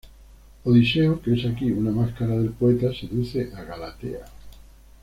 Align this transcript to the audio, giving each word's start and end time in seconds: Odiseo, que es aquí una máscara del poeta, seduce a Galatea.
Odiseo, 0.65 1.21
que 1.21 1.35
es 1.35 1.45
aquí 1.45 1.69
una 1.71 1.91
máscara 1.91 2.31
del 2.35 2.49
poeta, 2.49 2.91
seduce 2.91 3.51
a 3.53 3.61
Galatea. 3.63 4.25